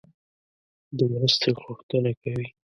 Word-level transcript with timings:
د 0.97 0.99
مرستې 1.13 1.49
غوښتنه 1.61 2.11
کوي. 2.21 2.47